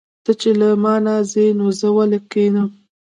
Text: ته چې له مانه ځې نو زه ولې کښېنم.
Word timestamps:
ته 0.23 0.31
چې 0.41 0.49
له 0.59 0.69
مانه 0.83 1.15
ځې 1.31 1.45
نو 1.57 1.65
زه 1.79 1.87
ولې 1.97 2.19
کښېنم. 2.31 2.69